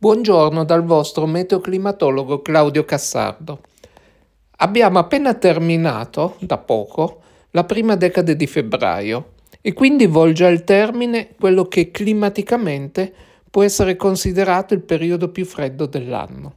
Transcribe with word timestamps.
Buongiorno 0.00 0.64
dal 0.64 0.84
vostro 0.84 1.26
meteoclimatologo 1.26 2.40
Claudio 2.40 2.84
Cassardo. 2.84 3.62
Abbiamo 4.58 5.00
appena 5.00 5.34
terminato, 5.34 6.36
da 6.38 6.56
poco, 6.56 7.20
la 7.50 7.64
prima 7.64 7.96
decade 7.96 8.36
di 8.36 8.46
febbraio 8.46 9.32
e 9.60 9.72
quindi 9.72 10.06
volge 10.06 10.46
al 10.46 10.62
termine 10.62 11.30
quello 11.36 11.64
che 11.64 11.90
climaticamente 11.90 13.12
può 13.50 13.64
essere 13.64 13.96
considerato 13.96 14.72
il 14.72 14.82
periodo 14.82 15.30
più 15.30 15.44
freddo 15.44 15.86
dell'anno. 15.86 16.54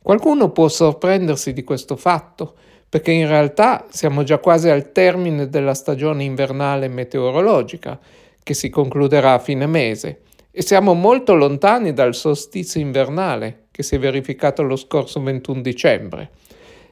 Qualcuno 0.00 0.50
può 0.50 0.68
sorprendersi 0.68 1.52
di 1.52 1.64
questo 1.64 1.96
fatto, 1.96 2.54
perché 2.88 3.10
in 3.10 3.26
realtà 3.26 3.86
siamo 3.90 4.22
già 4.22 4.38
quasi 4.38 4.68
al 4.68 4.92
termine 4.92 5.48
della 5.48 5.74
stagione 5.74 6.22
invernale 6.22 6.86
meteorologica, 6.86 7.98
che 8.40 8.54
si 8.54 8.70
concluderà 8.70 9.32
a 9.32 9.40
fine 9.40 9.66
mese 9.66 10.20
e 10.58 10.62
siamo 10.62 10.94
molto 10.94 11.34
lontani 11.34 11.92
dal 11.92 12.14
solstizio 12.14 12.80
invernale 12.80 13.66
che 13.70 13.82
si 13.82 13.96
è 13.96 13.98
verificato 13.98 14.62
lo 14.62 14.76
scorso 14.76 15.22
21 15.22 15.60
dicembre. 15.60 16.30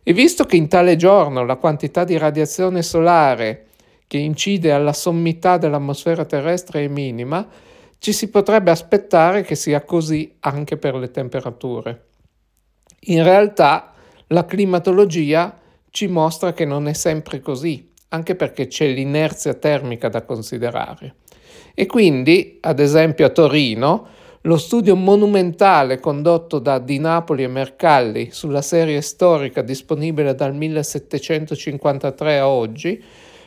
E 0.02 0.12
visto 0.12 0.44
che 0.44 0.56
in 0.56 0.68
tale 0.68 0.96
giorno 0.96 1.46
la 1.46 1.56
quantità 1.56 2.04
di 2.04 2.18
radiazione 2.18 2.82
solare 2.82 3.68
che 4.06 4.18
incide 4.18 4.70
alla 4.70 4.92
sommità 4.92 5.56
dell'atmosfera 5.56 6.26
terrestre 6.26 6.84
è 6.84 6.88
minima, 6.88 7.48
ci 7.96 8.12
si 8.12 8.28
potrebbe 8.28 8.70
aspettare 8.70 9.40
che 9.40 9.54
sia 9.54 9.80
così 9.80 10.36
anche 10.40 10.76
per 10.76 10.96
le 10.96 11.10
temperature. 11.10 12.08
In 13.06 13.22
realtà 13.22 13.94
la 14.26 14.44
climatologia 14.44 15.58
ci 15.88 16.06
mostra 16.06 16.52
che 16.52 16.66
non 16.66 16.86
è 16.86 16.92
sempre 16.92 17.40
così, 17.40 17.90
anche 18.08 18.34
perché 18.34 18.66
c'è 18.66 18.88
l'inerzia 18.88 19.54
termica 19.54 20.10
da 20.10 20.22
considerare. 20.22 21.14
E 21.74 21.86
quindi, 21.86 22.58
ad 22.60 22.80
esempio 22.80 23.26
a 23.26 23.30
Torino, 23.30 24.06
lo 24.42 24.56
studio 24.56 24.94
monumentale 24.94 26.00
condotto 26.00 26.58
da 26.58 26.78
Di 26.78 26.98
Napoli 26.98 27.44
e 27.44 27.48
Mercalli 27.48 28.28
sulla 28.30 28.62
serie 28.62 29.00
storica 29.00 29.62
disponibile 29.62 30.34
dal 30.34 30.54
1753 30.54 32.38
a 32.38 32.48
oggi 32.48 33.02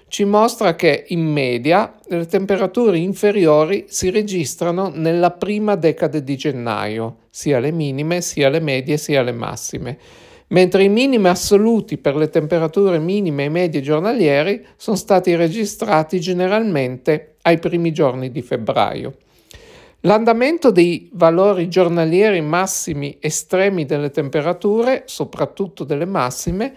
ci 0.09 0.23
mostra 0.23 0.75
che 0.75 1.05
in 1.09 1.25
media 1.25 1.93
le 2.07 2.25
temperature 2.25 2.97
inferiori 2.97 3.85
si 3.89 4.09
registrano 4.09 4.89
nella 4.93 5.31
prima 5.31 5.75
decade 5.75 6.23
di 6.23 6.37
gennaio, 6.37 7.17
sia 7.29 7.59
le 7.59 7.71
minime, 7.71 8.21
sia 8.21 8.47
le 8.47 8.61
medie, 8.61 8.97
sia 8.97 9.21
le 9.21 9.33
massime. 9.33 9.97
Mentre 10.49 10.83
i 10.83 10.89
minimi 10.89 11.27
assoluti 11.27 11.97
per 11.97 12.15
le 12.15 12.29
temperature 12.29 12.99
minime 12.99 13.45
e 13.45 13.49
medie 13.49 13.81
giornalieri 13.81 14.65
sono 14.77 14.95
stati 14.95 15.35
registrati 15.35 16.21
generalmente 16.21 17.35
ai 17.47 17.59
primi 17.59 17.93
giorni 17.93 18.29
di 18.29 18.41
febbraio. 18.41 19.15
L'andamento 20.01 20.69
dei 20.69 21.09
valori 21.13 21.69
giornalieri 21.69 22.41
massimi 22.41 23.17
estremi 23.19 23.85
delle 23.85 24.11
temperature, 24.11 25.03
soprattutto 25.05 25.85
delle 25.85 26.05
massime, 26.05 26.73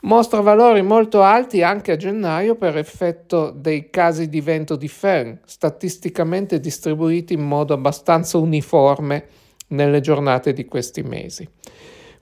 mostra 0.00 0.40
valori 0.40 0.82
molto 0.82 1.22
alti 1.22 1.62
anche 1.62 1.92
a 1.92 1.96
gennaio 1.96 2.56
per 2.56 2.76
effetto 2.76 3.50
dei 3.50 3.88
casi 3.88 4.28
di 4.28 4.40
vento 4.42 4.76
di 4.76 4.88
Fern, 4.88 5.40
statisticamente 5.46 6.60
distribuiti 6.60 7.32
in 7.32 7.42
modo 7.42 7.72
abbastanza 7.72 8.36
uniforme 8.36 9.24
nelle 9.68 10.00
giornate 10.00 10.52
di 10.52 10.66
questi 10.66 11.02
mesi. 11.02 11.48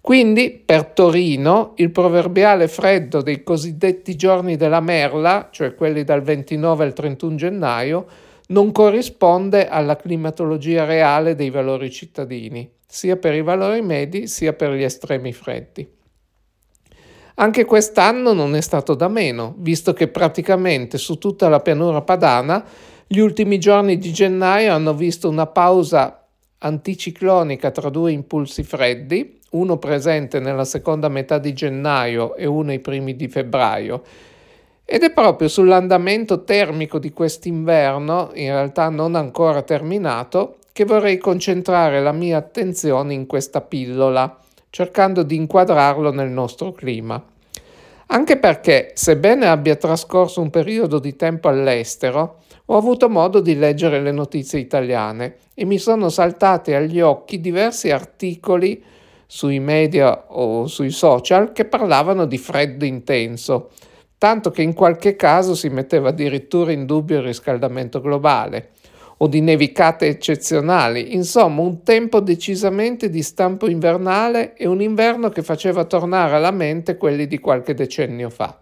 Quindi 0.01 0.63
per 0.65 0.87
Torino 0.87 1.73
il 1.77 1.91
proverbiale 1.91 2.69
freddo 2.69 3.21
dei 3.21 3.43
cosiddetti 3.43 4.17
giorni 4.17 4.57
della 4.57 4.81
merla, 4.81 5.49
cioè 5.51 5.75
quelli 5.75 6.05
dal 6.05 6.23
29 6.23 6.85
al 6.85 6.93
31 6.95 7.37
gennaio, 7.37 8.07
non 8.49 8.73
corrisponde 8.73 9.69
alla 9.69 9.97
climatologia 9.97 10.85
reale 10.85 11.35
dei 11.35 11.51
valori 11.51 11.91
cittadini, 11.91 12.69
sia 12.87 13.17
per 13.17 13.35
i 13.35 13.43
valori 13.43 13.83
medi 13.83 14.27
sia 14.27 14.55
per 14.55 14.73
gli 14.73 14.83
estremi 14.83 15.33
freddi. 15.33 15.89
Anche 17.35 17.65
quest'anno 17.65 18.33
non 18.33 18.55
è 18.55 18.61
stato 18.61 18.95
da 18.95 19.09
meno, 19.09 19.55
visto 19.59 19.93
che 19.93 20.09
praticamente 20.09 20.99
su 20.99 21.19
tutta 21.19 21.49
la 21.49 21.61
pianura 21.61 22.03
padana 22.03 22.65
gli 23.07 23.19
ultimi 23.19 23.59
giorni 23.59 23.99
di 23.99 24.13
gennaio 24.13 24.75
hanno 24.75 24.95
visto 24.95 25.29
una 25.29 25.47
pausa 25.47 26.27
anticiclonica 26.63 27.71
tra 27.71 27.89
due 27.89 28.13
impulsi 28.13 28.63
freddi, 28.63 29.39
uno 29.51 29.79
presente 29.79 30.41
nella 30.41 30.65
seconda 30.65 31.09
metà 31.09 31.39
di 31.39 31.53
gennaio 31.53 32.37
e 32.37 32.47
uno 32.47 32.71
ai 32.71 32.81
primi 32.81 33.17
di 33.17 33.29
febbraio. 33.29 34.03
Ed 34.85 35.03
è 35.03 35.13
proprio 35.13 35.49
sull'andamento 35.49 36.45
termico 36.45 36.99
di 36.99 37.13
quest'inverno, 37.13 38.31
in 38.35 38.49
realtà 38.49 38.89
non 38.89 39.15
ancora 39.15 39.63
terminato, 39.63 40.57
che 40.73 40.85
vorrei 40.85 41.19
concentrare 41.19 42.01
la 42.01 42.13
mia 42.13 42.39
attenzione 42.39 43.15
in 43.15 43.27
questa 43.27 43.61
pillola, 43.61 44.39
cercando 44.69 45.23
di 45.23 45.37
inquadrarlo 45.37 46.13
nel 46.13 46.31
nostro 46.31 46.73
clima. 46.73 47.23
Anche 48.13 48.39
perché, 48.39 48.91
sebbene 48.95 49.47
abbia 49.47 49.77
trascorso 49.77 50.41
un 50.41 50.51
periodo 50.51 50.99
di 50.99 51.15
tempo 51.15 51.47
all'estero, 51.47 52.39
ho 52.65 52.77
avuto 52.77 53.09
modo 53.09 53.39
di 53.39 53.55
leggere 53.55 54.01
le 54.01 54.11
notizie 54.11 54.59
italiane 54.59 55.37
e 55.55 55.65
mi 55.65 55.79
sono 55.79 56.09
saltate 56.09 56.75
agli 56.75 57.01
occhi 57.01 57.41
diversi 57.41 57.93
articoli 57.93 58.83
sui 59.27 59.61
media 59.61 60.25
o 60.27 60.67
sui 60.67 60.91
social 60.91 61.53
che 61.53 61.67
parlavano 61.67 62.25
di 62.25 62.37
freddo 62.37 62.85
intenso, 62.85 63.71
tanto 64.19 64.51
che 64.51 64.63
in 64.63 64.75
qualche 64.75 65.15
caso 65.15 65.55
si 65.55 65.69
metteva 65.69 66.09
addirittura 66.09 66.73
in 66.73 66.87
dubbio 66.87 67.19
il 67.19 67.27
riscaldamento 67.27 68.01
globale 68.01 68.71
o 69.23 69.27
di 69.27 69.41
nevicate 69.41 70.07
eccezionali, 70.07 71.15
insomma 71.15 71.61
un 71.61 71.83
tempo 71.83 72.21
decisamente 72.21 73.11
di 73.11 73.23
stampo 73.23 73.69
invernale 73.69 74.55
e 74.55 74.67
un 74.67 74.81
inverno 74.81 75.29
che 75.29 75.43
faceva 75.43 75.85
tornare 75.85 76.37
alla 76.37 76.51
mente 76.51 76.97
quelli 76.97 77.27
di 77.27 77.39
qualche 77.39 77.75
decennio 77.75 78.31
fa. 78.31 78.59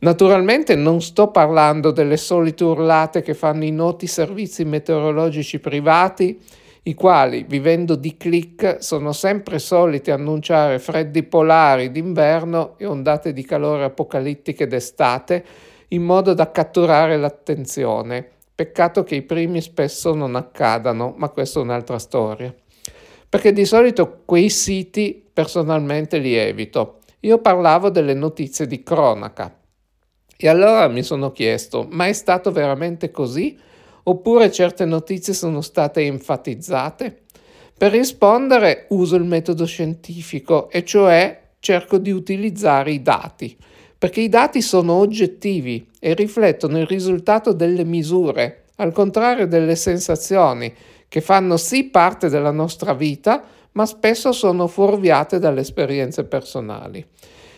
Naturalmente 0.00 0.74
non 0.76 1.00
sto 1.00 1.30
parlando 1.30 1.90
delle 1.92 2.18
solite 2.18 2.64
urlate 2.64 3.22
che 3.22 3.34
fanno 3.34 3.64
i 3.64 3.70
noti 3.70 4.06
servizi 4.06 4.64
meteorologici 4.64 5.58
privati 5.60 6.38
i 6.84 6.94
quali, 6.94 7.44
vivendo 7.46 7.94
di 7.94 8.16
click, 8.16 8.82
sono 8.82 9.12
sempre 9.12 9.58
soliti 9.58 10.10
annunciare 10.10 10.78
freddi 10.78 11.22
polari 11.22 11.90
d'inverno 11.90 12.76
e 12.78 12.86
ondate 12.86 13.34
di 13.34 13.44
calore 13.44 13.84
apocalittiche 13.84 14.66
d'estate, 14.66 15.44
in 15.88 16.02
modo 16.02 16.32
da 16.32 16.50
catturare 16.50 17.18
l'attenzione. 17.18 18.39
Peccato 18.60 19.04
che 19.04 19.14
i 19.14 19.22
primi 19.22 19.62
spesso 19.62 20.12
non 20.12 20.36
accadano, 20.36 21.14
ma 21.16 21.30
questa 21.30 21.60
è 21.60 21.62
un'altra 21.62 21.98
storia. 21.98 22.54
Perché 23.26 23.54
di 23.54 23.64
solito 23.64 24.20
quei 24.26 24.50
siti 24.50 25.30
personalmente 25.32 26.18
li 26.18 26.34
evito. 26.34 26.98
Io 27.20 27.38
parlavo 27.38 27.88
delle 27.88 28.12
notizie 28.12 28.66
di 28.66 28.82
cronaca. 28.82 29.58
E 30.36 30.46
allora 30.46 30.88
mi 30.88 31.02
sono 31.02 31.32
chiesto, 31.32 31.86
ma 31.88 32.06
è 32.06 32.12
stato 32.12 32.52
veramente 32.52 33.10
così? 33.10 33.58
oppure 34.02 34.52
certe 34.52 34.84
notizie 34.84 35.32
sono 35.32 35.62
state 35.62 36.02
enfatizzate? 36.02 37.22
Per 37.78 37.90
rispondere 37.90 38.84
uso 38.90 39.16
il 39.16 39.24
metodo 39.24 39.64
scientifico 39.64 40.68
e 40.68 40.84
cioè 40.84 41.52
cerco 41.60 41.96
di 41.96 42.10
utilizzare 42.10 42.92
i 42.92 43.00
dati, 43.00 43.56
perché 44.00 44.22
i 44.22 44.30
dati 44.30 44.62
sono 44.62 44.94
oggettivi 44.94 45.86
e 46.00 46.14
riflettono 46.14 46.78
il 46.78 46.86
risultato 46.86 47.52
delle 47.52 47.84
misure, 47.84 48.64
al 48.76 48.92
contrario 48.92 49.46
delle 49.46 49.76
sensazioni, 49.76 50.72
che 51.06 51.20
fanno 51.20 51.58
sì 51.58 51.84
parte 51.90 52.30
della 52.30 52.50
nostra 52.50 52.94
vita, 52.94 53.44
ma 53.72 53.84
spesso 53.84 54.32
sono 54.32 54.68
fuorviate 54.68 55.38
dalle 55.38 55.60
esperienze 55.60 56.24
personali. 56.24 57.06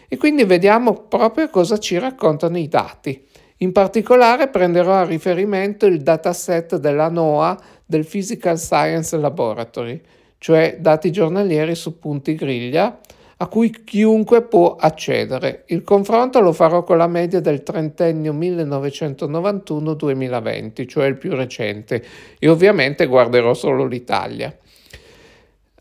E 0.08 0.16
quindi 0.16 0.42
vediamo 0.42 1.04
proprio 1.04 1.48
cosa 1.48 1.78
ci 1.78 1.96
raccontano 1.96 2.58
i 2.58 2.66
dati. 2.66 3.24
In 3.58 3.70
particolare 3.70 4.48
prenderò 4.48 4.94
a 4.94 5.04
riferimento 5.04 5.86
il 5.86 6.00
dataset 6.00 6.74
della 6.74 7.08
NOAA 7.08 7.56
del 7.86 8.04
Physical 8.04 8.58
Science 8.58 9.16
Laboratory, 9.16 10.00
cioè 10.38 10.78
dati 10.80 11.12
giornalieri 11.12 11.76
su 11.76 12.00
punti 12.00 12.34
griglia, 12.34 12.98
a 13.42 13.48
cui 13.48 13.82
chiunque 13.82 14.42
può 14.42 14.76
accedere. 14.76 15.64
Il 15.66 15.82
confronto 15.82 16.38
lo 16.38 16.52
farò 16.52 16.84
con 16.84 16.96
la 16.96 17.08
media 17.08 17.40
del 17.40 17.64
trentennio 17.64 18.32
1991-2020, 18.32 20.86
cioè 20.86 21.06
il 21.06 21.16
più 21.16 21.34
recente, 21.34 22.04
e 22.38 22.48
ovviamente 22.48 23.06
guarderò 23.06 23.52
solo 23.52 23.84
l'Italia. 23.84 24.56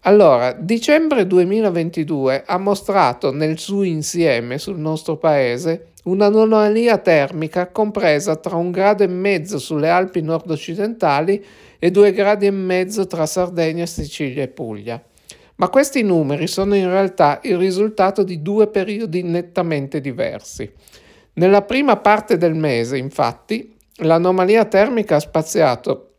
Allora, 0.06 0.54
dicembre 0.54 1.28
2022 1.28 2.46
ha 2.48 2.58
mostrato 2.58 3.32
nel 3.32 3.60
suo 3.60 3.84
insieme 3.84 4.58
sul 4.58 4.80
nostro 4.80 5.18
paese 5.18 5.90
un'anomalia 6.06 6.98
termica 6.98 7.68
compresa 7.68 8.38
tra 8.38 8.56
un 8.56 8.72
grado 8.72 9.04
e 9.04 9.08
mezzo 9.08 9.60
sulle 9.60 9.90
Alpi 9.90 10.22
nord-occidentali 10.22 11.46
e 11.78 11.92
due 11.92 12.12
gradi 12.12 12.48
e 12.48 12.52
mezzo 12.52 13.06
tra 13.06 13.28
Sardegna, 13.28 13.86
Sicilia 13.86 14.42
e 14.42 14.48
Puglia. 14.48 15.00
Ma 15.62 15.70
questi 15.70 16.02
numeri 16.02 16.48
sono 16.48 16.74
in 16.74 16.90
realtà 16.90 17.40
il 17.44 17.56
risultato 17.56 18.24
di 18.24 18.42
due 18.42 18.66
periodi 18.66 19.22
nettamente 19.22 20.02
diversi. 20.02 20.68
Nella 21.34 21.62
prima 21.62 21.98
parte 21.98 22.36
del 22.36 22.56
mese, 22.56 22.98
infatti, 22.98 23.78
l'anomalia 23.98 24.66
termica 24.66 25.18
ha 25.18 25.20
spaziato 25.20 26.16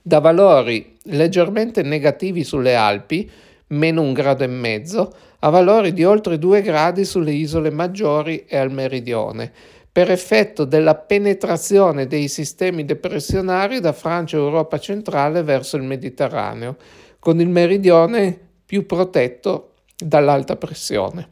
da 0.00 0.20
valori 0.20 0.96
leggermente 1.06 1.82
negativi 1.82 2.44
sulle 2.44 2.76
Alpi, 2.76 3.28
meno 3.70 4.00
un 4.00 4.12
grado 4.12 4.44
e 4.44 4.46
mezzo, 4.46 5.12
a 5.40 5.50
valori 5.50 5.92
di 5.92 6.04
oltre 6.04 6.38
2 6.38 6.62
gradi 6.62 7.04
sulle 7.04 7.32
isole 7.32 7.70
maggiori 7.70 8.44
e 8.46 8.58
al 8.58 8.70
meridione, 8.70 9.50
per 9.90 10.08
effetto 10.08 10.64
della 10.64 10.94
penetrazione 10.94 12.06
dei 12.06 12.28
sistemi 12.28 12.84
depressionari 12.84 13.80
da 13.80 13.92
Francia 13.92 14.36
e 14.36 14.40
Europa 14.40 14.78
centrale 14.78 15.42
verso 15.42 15.76
il 15.76 15.82
Mediterraneo, 15.82 16.76
con 17.18 17.40
il 17.40 17.48
meridione 17.48 18.46
più 18.68 18.84
protetto 18.84 19.76
dall'alta 19.96 20.56
pressione. 20.56 21.26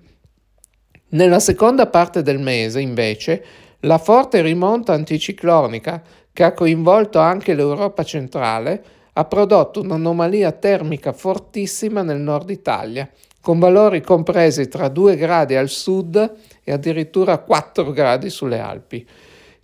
Nella 1.08 1.38
seconda 1.38 1.86
parte 1.86 2.22
del 2.22 2.38
mese, 2.38 2.80
invece, 2.80 3.44
la 3.80 3.98
forte 3.98 4.40
rimonta 4.40 4.94
anticiclonica, 4.94 6.02
che 6.32 6.44
ha 6.44 6.54
coinvolto 6.54 7.18
anche 7.18 7.52
l'Europa 7.52 8.04
centrale, 8.04 8.82
ha 9.12 9.24
prodotto 9.26 9.82
un'anomalia 9.82 10.50
termica 10.52 11.12
fortissima 11.12 12.00
nel 12.00 12.20
nord 12.20 12.48
Italia, 12.48 13.06
con 13.42 13.58
valori 13.58 14.00
compresi 14.00 14.68
tra 14.68 14.88
2 14.88 15.16
gradi 15.16 15.56
al 15.56 15.68
sud 15.68 16.36
e 16.64 16.72
addirittura 16.72 17.36
4 17.36 17.90
gradi 17.92 18.30
sulle 18.30 18.60
Alpi. 18.60 19.06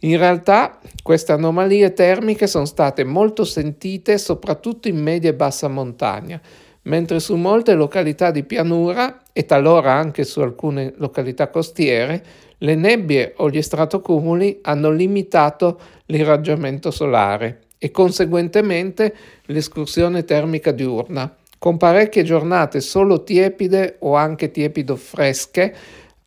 In 0.00 0.18
realtà 0.18 0.78
queste 1.02 1.32
anomalie 1.32 1.94
termiche 1.94 2.46
sono 2.46 2.66
state 2.66 3.02
molto 3.02 3.44
sentite 3.44 4.18
soprattutto 4.18 4.88
in 4.88 5.00
media 5.00 5.30
e 5.30 5.34
bassa 5.34 5.68
montagna, 5.68 6.38
mentre 6.82 7.20
su 7.20 7.36
molte 7.36 7.74
località 7.74 8.30
di 8.30 8.42
pianura 8.42 9.22
e 9.32 9.44
talora 9.44 9.92
anche 9.92 10.24
su 10.24 10.40
alcune 10.40 10.94
località 10.96 11.48
costiere 11.48 12.24
le 12.58 12.74
nebbie 12.74 13.34
o 13.36 13.50
gli 13.50 13.60
stratocumuli 13.60 14.60
hanno 14.62 14.90
limitato 14.90 15.80
l'irraggiamento 16.06 16.90
solare 16.90 17.62
e 17.78 17.90
conseguentemente 17.90 19.14
l'escursione 19.46 20.24
termica 20.24 20.70
diurna, 20.70 21.34
con 21.58 21.76
parecchie 21.76 22.22
giornate 22.22 22.80
solo 22.80 23.24
tiepide 23.24 23.96
o 24.00 24.14
anche 24.14 24.52
tiepido 24.52 24.94
fresche, 24.94 25.74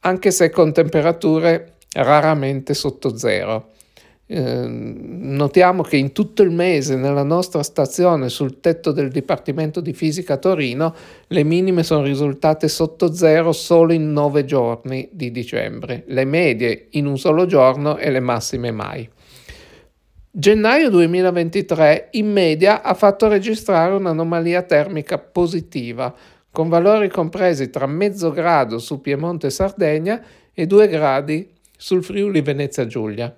anche 0.01 0.31
se 0.31 0.49
con 0.49 0.73
temperature 0.73 1.75
raramente 1.93 2.73
sotto 2.73 3.17
zero. 3.17 3.71
Ehm, 4.27 5.35
notiamo 5.35 5.83
che 5.83 5.97
in 5.97 6.11
tutto 6.11 6.41
il 6.41 6.49
mese 6.49 6.95
nella 6.95 7.21
nostra 7.21 7.61
stazione 7.61 8.29
sul 8.29 8.59
tetto 8.59 8.91
del 8.91 9.11
Dipartimento 9.11 9.81
di 9.81 9.93
Fisica 9.93 10.37
Torino 10.37 10.95
le 11.27 11.43
minime 11.43 11.83
sono 11.83 12.01
risultate 12.01 12.67
sotto 12.67 13.13
zero 13.13 13.51
solo 13.51 13.93
in 13.93 14.11
nove 14.11 14.43
giorni 14.45 15.07
di 15.11 15.29
dicembre, 15.29 16.05
le 16.07 16.25
medie 16.25 16.87
in 16.91 17.05
un 17.05 17.19
solo 17.19 17.45
giorno 17.45 17.97
e 17.97 18.09
le 18.09 18.19
massime 18.19 18.71
mai. 18.71 19.07
Gennaio 20.31 20.89
2023 20.89 22.09
in 22.13 22.31
media 22.31 22.81
ha 22.81 22.93
fatto 22.95 23.27
registrare 23.27 23.93
un'anomalia 23.93 24.63
termica 24.63 25.19
positiva, 25.19 26.13
con 26.51 26.67
valori 26.67 27.09
compresi 27.09 27.69
tra 27.69 27.85
mezzo 27.85 28.31
grado 28.31 28.79
su 28.79 28.99
Piemonte 29.01 29.47
e 29.47 29.51
Sardegna 29.51 30.21
e 30.51 30.65
due 30.65 30.87
gradi 30.87 31.47
sul 31.77 32.03
Friuli 32.03 32.41
Venezia 32.41 32.87
Giulia 32.87 33.33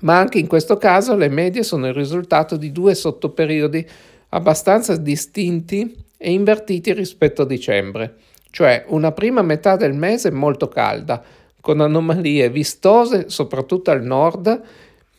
ma 0.00 0.18
anche 0.18 0.38
in 0.38 0.46
questo 0.46 0.76
caso 0.76 1.14
le 1.16 1.28
medie 1.28 1.62
sono 1.62 1.86
il 1.86 1.94
risultato 1.94 2.56
di 2.56 2.72
due 2.72 2.94
sottoperiodi 2.94 3.86
abbastanza 4.30 4.96
distinti 4.96 5.96
e 6.16 6.32
invertiti 6.32 6.92
rispetto 6.92 7.42
a 7.42 7.46
dicembre, 7.46 8.16
cioè 8.50 8.84
una 8.88 9.12
prima 9.12 9.42
metà 9.42 9.76
del 9.76 9.94
mese 9.94 10.30
molto 10.30 10.68
calda, 10.68 11.22
con 11.60 11.80
anomalie 11.80 12.50
vistose 12.50 13.30
soprattutto 13.30 13.90
al 13.90 14.02
nord 14.02 14.62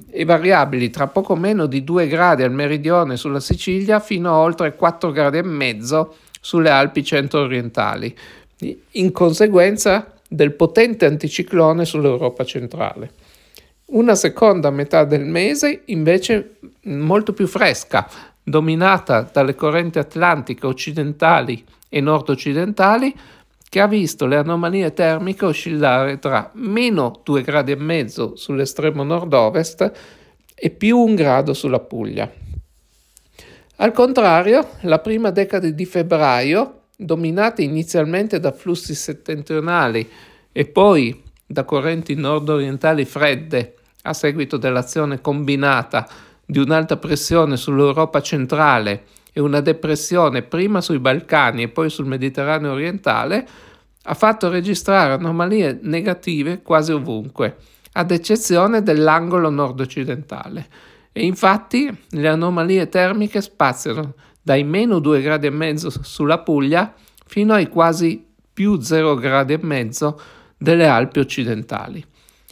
e 0.10 0.26
variabili 0.26 0.90
tra 0.90 1.08
poco 1.08 1.36
meno 1.36 1.66
di 1.66 1.84
2 1.84 2.08
gradi 2.08 2.44
al 2.44 2.52
meridione 2.52 3.18
sulla 3.18 3.40
Sicilia 3.40 4.00
fino 4.00 4.30
a 4.30 4.38
oltre 4.38 4.76
4 4.76 5.12
gradi 5.12 5.38
e 5.38 5.44
mezzo 5.44 6.16
sulle 6.40 6.70
Alpi 6.70 7.04
centro-orientali, 7.04 8.16
in 8.92 9.12
conseguenza 9.12 10.14
del 10.28 10.54
potente 10.54 11.06
anticiclone 11.06 11.86
sull'Europa 11.86 12.44
centrale. 12.44 13.12
Una 13.88 14.16
seconda 14.16 14.72
metà 14.72 15.04
del 15.04 15.26
mese 15.26 15.84
invece 15.86 16.58
molto 16.86 17.34
più 17.34 17.46
fresca, 17.46 18.10
dominata 18.42 19.30
dalle 19.32 19.54
correnti 19.54 20.00
atlantiche 20.00 20.66
occidentali 20.66 21.64
e 21.88 22.02
nord-occidentali, 22.02 23.16
che 23.70 23.80
ha 23.80 23.88
visto 23.88 24.26
le 24.26 24.38
anomalie 24.38 24.92
termiche 24.92 25.46
oscillare 25.46 26.18
tra 26.18 26.50
meno 26.54 27.20
2 27.24 27.42
gradi 27.44 27.74
e 27.74 27.76
mezzo 27.76 28.36
sull'estremo 28.36 29.04
nord-ovest 29.04 29.92
e 30.56 30.70
più 30.72 30.98
un 30.98 31.14
grado 31.14 31.54
sulla 31.54 31.80
Puglia. 31.80 32.32
Al 33.78 33.92
contrario, 33.92 34.68
la 34.82 35.00
prima 35.00 35.30
decade 35.30 35.76
di 35.76 35.86
febbraio, 35.86 36.86
dominata 36.96 37.62
inizialmente 37.62 38.40
da 38.40 38.52
flussi 38.52 38.96
settentrionali 38.96 40.10
e 40.52 40.66
poi 40.66 41.22
da 41.46 41.64
correnti 41.64 42.16
nord-orientali 42.16 43.06
fredde 43.06 43.76
a 44.04 44.14
seguito 44.14 44.58
dell'azione 44.58 45.22
combinata 45.22 46.08
di 46.46 46.60
un'alta 46.60 46.98
pressione 46.98 47.58
sull'Europa 47.58 48.22
centrale 48.22 49.04
e 49.34 49.40
una 49.40 49.62
depressione 49.62 50.44
prima 50.44 50.80
sui 50.82 51.00
Balcani 51.00 51.64
e 51.64 51.68
poi 51.70 51.90
sul 51.90 52.06
Mediterraneo 52.06 52.72
orientale, 52.72 53.48
ha 54.04 54.14
fatto 54.14 54.50
registrare 54.50 55.14
anomalie 55.14 55.80
negative 55.82 56.62
quasi 56.62 56.92
ovunque, 56.92 57.58
ad 57.94 58.12
eccezione 58.12 58.84
dell'angolo 58.84 59.50
nord-occidentale. 59.50 60.68
E 61.12 61.26
infatti 61.26 61.96
le 62.10 62.28
anomalie 62.28 62.88
termiche 62.88 63.42
spaziano 63.42 64.14
dai 64.42 64.64
meno 64.64 65.00
2 65.00 65.22
gradi 65.22 65.48
e 65.48 65.52
mezzo 65.52 65.90
sulla 65.90 66.40
Puglia 66.40 66.94
fino 67.26 67.54
ai 67.54 67.68
quasi 67.68 68.24
più 68.54 68.80
0 68.80 69.16
gradi 69.16 69.54
e 69.54 69.60
mezzo 69.62 70.20
delle 70.58 70.88
Alpi 70.88 71.20
occidentali. 71.20 72.04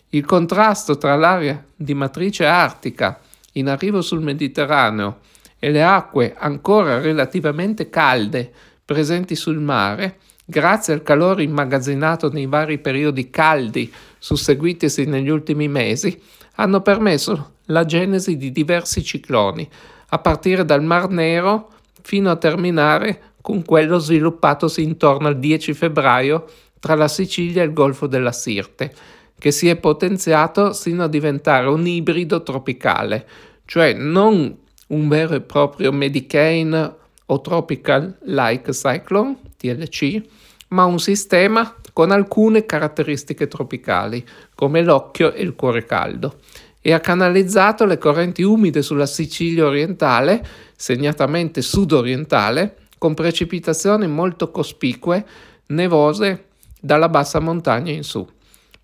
Il 0.10 0.26
contrasto 0.26 0.98
tra 0.98 1.16
l'aria 1.16 1.66
di 1.76 1.94
matrice 1.94 2.46
artica 2.46 3.20
in 3.54 3.68
arrivo 3.68 4.02
sul 4.02 4.22
Mediterraneo 4.22 5.20
e 5.60 5.72
le 5.72 5.84
acque 5.84 6.36
ancora 6.38 7.00
relativamente 7.00 7.90
calde 7.90 8.52
presenti 8.84 9.36
sul 9.36 9.60
mare, 9.60 10.18
grazie 10.46 10.94
al 10.94 11.04
calore 11.04 11.44
immagazzinato 11.44 12.30
nei 12.32 12.46
vari 12.46 12.80
periodi 12.80 13.30
caldi 13.30 13.92
susseguitisi 14.20 15.06
negli 15.06 15.30
ultimi 15.30 15.68
mesi, 15.68 16.22
hanno 16.56 16.82
permesso 16.82 17.54
la 17.68 17.86
genesi 17.86 18.38
di 18.38 18.52
diversi 18.52 19.04
cicloni, 19.04 19.68
a 20.10 20.20
partire 20.20 20.66
dal 20.66 20.84
Mar 20.84 21.10
Nero 21.10 21.72
fino 22.02 22.30
a 22.30 22.36
terminare 22.36 23.32
con 23.42 23.64
quello 23.64 23.98
sviluppatosi 23.98 24.84
intorno 24.84 25.28
al 25.28 25.40
10 25.40 25.74
febbraio 25.74 26.46
tra 26.84 26.96
la 26.96 27.08
Sicilia 27.08 27.62
e 27.62 27.66
il 27.66 27.72
Golfo 27.72 28.08
della 28.08 28.34
Sirte, 28.34 28.94
che 29.40 29.52
si 29.52 29.70
è 29.70 29.78
potenziato 29.78 30.74
sino 30.74 31.04
a 31.04 31.08
diventare 31.08 31.70
un 31.70 31.88
ibrido 31.88 32.44
tropicale, 32.44 33.26
cioè 33.64 33.94
non 33.94 34.54
un 34.88 35.08
vero 35.08 35.36
e 35.36 35.40
proprio 35.40 35.94
Medicane 35.94 36.96
o 37.28 37.40
Tropical 37.40 38.18
Like 38.24 38.72
Cyclone, 38.72 39.38
TLC, 39.56 40.22
ma 40.72 40.84
un 40.84 41.00
sistema 41.00 41.74
con 41.94 42.12
alcune 42.12 42.66
caratteristiche 42.66 43.48
tropicali, 43.48 44.22
come 44.54 44.84
l'occhio 44.84 45.32
e 45.32 45.42
il 45.42 45.56
cuore 45.56 45.86
caldo, 45.86 46.40
e 46.82 46.92
ha 46.92 47.00
canalizzato 47.00 47.86
le 47.86 47.98
correnti 47.98 48.44
umide 48.44 48.82
sulla 48.82 49.06
Sicilia 49.06 49.66
orientale, 49.66 50.46
segnatamente 50.76 51.62
sud-orientale, 51.62 52.76
con 52.98 53.14
precipitazioni 53.14 54.06
molto 54.06 54.52
cospicue, 54.52 55.26
nevose 55.68 56.48
dalla 56.84 57.08
bassa 57.08 57.40
montagna 57.40 57.94
in 57.94 58.04
su. 58.04 58.28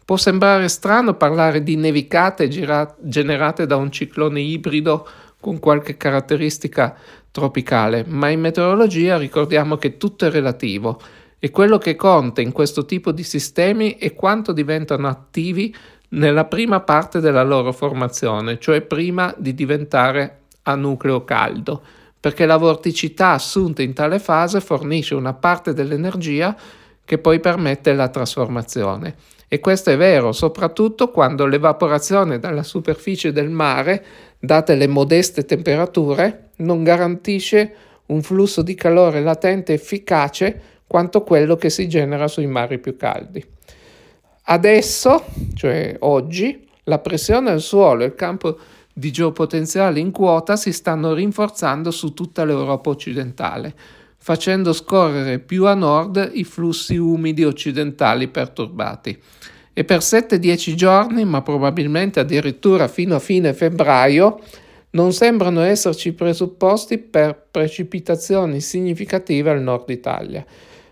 Può 0.06 0.16
sembrare 0.16 0.70
strano 0.70 1.16
parlare 1.16 1.62
di 1.62 1.76
nevicate 1.76 2.48
gira- 2.48 2.96
generate 3.02 3.66
da 3.66 3.76
un 3.76 3.92
ciclone 3.92 4.40
ibrido 4.40 5.06
con 5.38 5.60
qualche 5.60 5.98
caratteristica 5.98 6.96
tropicale, 7.30 8.06
ma 8.08 8.30
in 8.30 8.40
meteorologia 8.40 9.18
ricordiamo 9.18 9.76
che 9.76 9.98
tutto 9.98 10.26
è 10.26 10.32
relativo 10.32 11.00
e 11.40 11.52
quello 11.52 11.78
che 11.78 11.98
conta 11.98 12.40
in 12.40 12.54
questo 12.54 12.86
tipo 12.86 13.12
di 13.12 13.24
sistemi 13.24 13.98
è 13.98 14.14
quanto 14.14 14.54
diventano 14.54 15.10
attivi 15.10 15.76
nella 16.12 16.46
prima 16.46 16.80
parte 16.80 17.20
della 17.20 17.44
loro 17.44 17.74
formazione, 17.74 18.60
cioè 18.60 18.80
prima 18.80 19.34
di 19.38 19.54
diventare 19.54 20.44
a 20.64 20.76
nucleo 20.76 21.26
caldo, 21.26 21.84
perché 22.18 22.46
la 22.46 22.58
vorticità 22.58 23.32
assunta 23.32 23.82
in 23.82 23.94
tale 23.94 24.20
fase 24.20 24.62
fornisce 24.62 25.16
una 25.16 25.34
parte 25.34 25.74
dell'energia 25.74 26.56
che 27.10 27.18
poi 27.18 27.40
permette 27.40 27.94
la 27.94 28.10
trasformazione. 28.10 29.16
E 29.48 29.60
questo 29.60 29.90
è 29.90 29.98
vero 29.98 30.32
soprattutto 30.32 31.10
quando 31.10 31.48
l'evaporazione 31.48 32.38
dalla 32.38 32.62
superficie 32.62 33.32
del 33.32 33.50
mare, 33.50 34.06
date 34.38 34.76
le 34.76 34.86
modeste 34.86 35.44
temperature, 35.44 36.52
non 36.58 36.84
garantisce 36.84 37.74
un 38.06 38.22
flusso 38.22 38.62
di 38.62 38.76
calore 38.76 39.22
latente 39.22 39.74
efficace 39.74 40.62
quanto 40.86 41.24
quello 41.24 41.56
che 41.56 41.72
si 41.72 41.90
genera 41.90 42.28
sui 42.28 42.46
mari 42.46 42.78
più 42.78 42.96
caldi. 42.96 43.44
Adesso, 44.44 45.26
cioè 45.56 45.96
oggi, 46.02 46.68
la 46.84 47.00
pressione 47.00 47.50
al 47.50 47.62
suolo 47.62 48.04
e 48.04 48.06
il 48.06 48.14
campo 48.14 48.56
di 48.94 49.12
geopotenziale 49.12 50.00
in 50.00 50.12
quota 50.12 50.56
si 50.58 50.72
stanno 50.72 51.14
rinforzando 51.14 51.90
su 51.90 52.14
tutta 52.14 52.46
l'Europa 52.46 52.92
occidentale, 52.92 53.74
facendo 54.22 54.74
scorrere 54.74 55.40
più 55.40 55.66
a 55.66 55.74
nord 55.74 56.32
i 56.34 56.44
flussi 56.44 56.98
umidi 56.98 57.44
occidentali 57.44 58.28
perturbati. 58.28 59.18
E 59.74 59.84
per 59.86 60.00
7-10 60.00 60.76
giorni, 60.76 61.24
ma 61.26 61.42
probabilmente 61.42 62.20
addirittura 62.20 62.88
fino 62.88 63.16
a 63.16 63.20
fine 63.20 63.54
febbraio, 63.54 64.40
non 64.92 65.14
sembrano 65.14 65.62
esserci 65.62 66.14
presupposti 66.14 66.98
per 66.98 67.48
precipitazioni 67.50 68.60
significative 68.60 69.52
al 69.52 69.62
nord 69.62 69.90
Italia, 69.90 70.46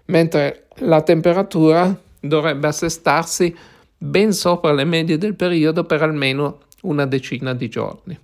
mentre 0.06 0.68
la 0.82 1.02
temperatura 1.02 2.00
dovrebbe 2.20 2.68
assestarsi 2.68 3.56
ben 3.98 4.32
sopra 4.32 4.72
le 4.72 4.86
medie 4.86 5.18
del 5.18 5.36
periodo 5.36 5.84
per 5.84 6.02
almeno 6.04 6.60
una 6.84 7.06
decina 7.06 7.54
di 7.54 7.68
giorni. 7.68 8.18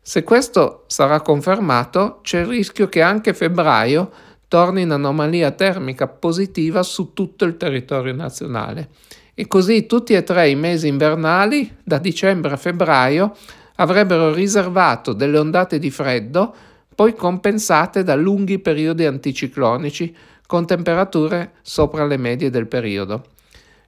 Se 0.00 0.24
questo 0.24 0.84
sarà 0.88 1.20
confermato, 1.20 2.18
c'è 2.22 2.40
il 2.40 2.46
rischio 2.46 2.88
che 2.88 3.00
anche 3.00 3.32
febbraio 3.32 4.10
torni 4.52 4.82
in 4.82 4.90
anomalia 4.90 5.50
termica 5.52 6.06
positiva 6.06 6.82
su 6.82 7.14
tutto 7.14 7.46
il 7.46 7.56
territorio 7.56 8.12
nazionale. 8.12 8.90
E 9.32 9.46
così 9.46 9.86
tutti 9.86 10.12
e 10.12 10.24
tre 10.24 10.50
i 10.50 10.54
mesi 10.54 10.88
invernali, 10.88 11.74
da 11.82 11.96
dicembre 11.96 12.52
a 12.52 12.58
febbraio, 12.58 13.34
avrebbero 13.76 14.30
riservato 14.30 15.14
delle 15.14 15.38
ondate 15.38 15.78
di 15.78 15.90
freddo, 15.90 16.54
poi 16.94 17.14
compensate 17.14 18.02
da 18.02 18.14
lunghi 18.14 18.58
periodi 18.58 19.06
anticiclonici 19.06 20.14
con 20.46 20.66
temperature 20.66 21.52
sopra 21.62 22.04
le 22.04 22.18
medie 22.18 22.50
del 22.50 22.66
periodo. 22.66 23.24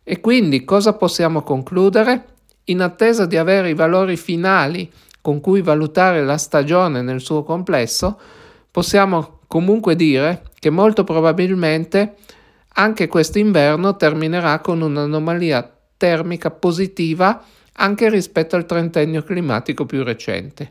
E 0.02 0.22
quindi 0.22 0.64
cosa 0.64 0.94
possiamo 0.94 1.42
concludere? 1.42 2.24
In 2.64 2.80
attesa 2.80 3.26
di 3.26 3.36
avere 3.36 3.68
i 3.68 3.74
valori 3.74 4.16
finali 4.16 4.90
con 5.20 5.42
cui 5.42 5.60
valutare 5.60 6.24
la 6.24 6.38
stagione 6.38 7.02
nel 7.02 7.20
suo 7.20 7.42
complesso, 7.42 8.18
possiamo 8.70 9.33
comunque 9.46 9.96
dire 9.96 10.42
che 10.58 10.70
molto 10.70 11.04
probabilmente 11.04 12.16
anche 12.74 13.06
quest'inverno 13.06 13.96
terminerà 13.96 14.58
con 14.60 14.80
un'anomalia 14.80 15.70
termica 15.96 16.50
positiva 16.50 17.42
anche 17.76 18.08
rispetto 18.08 18.56
al 18.56 18.66
trentennio 18.66 19.22
climatico 19.22 19.86
più 19.86 20.02
recente. 20.02 20.70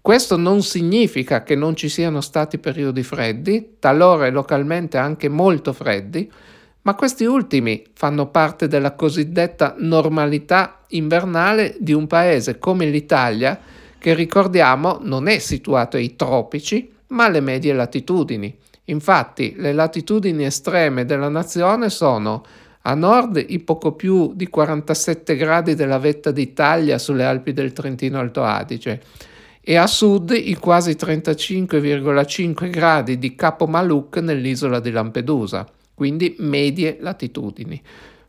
Questo 0.00 0.36
non 0.36 0.62
significa 0.62 1.42
che 1.42 1.54
non 1.54 1.76
ci 1.76 1.88
siano 1.88 2.20
stati 2.20 2.58
periodi 2.58 3.02
freddi, 3.02 3.76
talora 3.78 4.26
e 4.26 4.30
localmente 4.30 4.96
anche 4.96 5.28
molto 5.28 5.74
freddi, 5.74 6.30
ma 6.82 6.94
questi 6.94 7.24
ultimi 7.24 7.84
fanno 7.92 8.28
parte 8.28 8.66
della 8.66 8.94
cosiddetta 8.94 9.74
normalità 9.78 10.80
invernale 10.88 11.76
di 11.78 11.92
un 11.92 12.06
paese 12.06 12.58
come 12.58 12.86
l'Italia, 12.86 13.60
che 13.98 14.14
ricordiamo 14.14 14.98
non 15.02 15.28
è 15.28 15.38
situato 15.38 15.98
ai 15.98 16.16
tropici, 16.16 16.90
ma 17.10 17.26
alle 17.26 17.40
medie 17.40 17.72
latitudini. 17.72 18.56
Infatti, 18.84 19.54
le 19.56 19.72
latitudini 19.72 20.44
estreme 20.44 21.04
della 21.04 21.28
nazione 21.28 21.90
sono 21.90 22.44
a 22.82 22.94
nord 22.94 23.44
i 23.48 23.58
poco 23.60 23.92
più 23.92 24.32
di 24.34 24.48
47 24.48 25.36
gradi 25.36 25.74
della 25.74 25.98
vetta 25.98 26.30
d'Italia 26.30 26.98
sulle 26.98 27.24
Alpi 27.24 27.52
del 27.52 27.72
Trentino 27.72 28.18
Alto 28.18 28.42
Adige 28.42 29.02
e 29.60 29.76
a 29.76 29.86
sud 29.86 30.30
i 30.30 30.54
quasi 30.54 30.92
35,5 30.92 32.70
gradi 32.70 33.18
di 33.18 33.34
Capo 33.34 33.66
Maluk 33.66 34.16
nell'isola 34.16 34.80
di 34.80 34.90
Lampedusa, 34.90 35.66
quindi 35.94 36.34
medie 36.38 36.96
latitudini. 37.00 37.80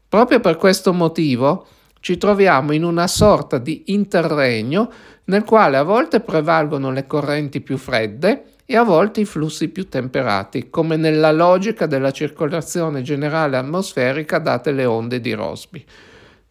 Proprio 0.07 0.41
per 0.41 0.57
questo 0.57 0.91
motivo 0.91 1.65
ci 2.01 2.17
troviamo 2.17 2.73
in 2.73 2.83
una 2.83 3.07
sorta 3.07 3.57
di 3.57 3.83
interregno 3.87 4.91
nel 5.25 5.45
quale 5.45 5.77
a 5.77 5.83
volte 5.83 6.19
prevalgono 6.19 6.91
le 6.91 7.07
correnti 7.07 7.61
più 7.61 7.77
fredde 7.77 8.43
e 8.71 8.77
a 8.77 8.83
volte 8.83 9.19
i 9.19 9.25
flussi 9.25 9.67
più 9.67 9.89
temperati, 9.89 10.69
come 10.69 10.95
nella 10.95 11.33
logica 11.33 11.87
della 11.87 12.11
circolazione 12.11 13.01
generale 13.01 13.57
atmosferica 13.57 14.39
date 14.39 14.71
le 14.71 14.85
onde 14.85 15.19
di 15.19 15.33
Rossby. 15.33 15.83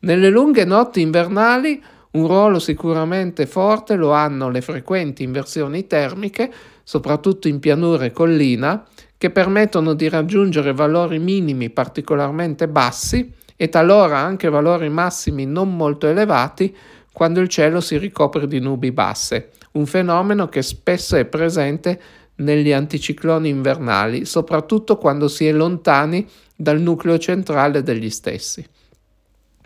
Nelle 0.01 0.29
lunghe 0.29 0.67
notti 0.67 1.01
invernali 1.01 1.83
un 2.11 2.27
ruolo 2.27 2.59
sicuramente 2.59 3.47
forte 3.47 3.97
lo 3.97 4.13
hanno 4.13 4.51
le 4.51 4.61
frequenti 4.61 5.23
inversioni 5.23 5.87
termiche, 5.87 6.53
soprattutto 6.83 7.49
in 7.49 7.59
pianura 7.59 8.05
e 8.05 8.13
collina, 8.13 8.87
che 9.17 9.31
permettono 9.31 9.95
di 9.95 10.11
raggiungere 10.11 10.75
valori 10.75 11.19
minimi 11.19 11.71
particolarmente 11.71 12.69
bassi 12.69 13.33
e 13.57 13.71
talora 13.71 14.19
anche 14.19 14.51
valori 14.51 14.91
massimi 14.91 15.47
non 15.47 15.75
molto 15.75 16.07
elevati 16.07 16.77
quando 17.15 17.41
il 17.41 17.49
cielo 17.49 17.81
si 17.81 17.97
ricopre 17.97 18.47
di 18.47 18.59
nubi 18.59 18.93
basse, 18.93 19.53
un 19.73 19.87
fenomeno 19.87 20.49
che 20.49 20.63
spesso 20.63 21.17
è 21.17 21.25
presente 21.25 22.01
negli 22.37 22.73
anticicloni 22.73 23.49
invernali, 23.49 24.25
soprattutto 24.25 24.97
quando 24.97 25.29
si 25.29 25.47
è 25.47 25.53
lontani 25.53 26.27
dal 26.57 26.81
nucleo 26.81 27.19
centrale 27.19 27.83
degli 27.83 28.11
stessi. 28.11 28.67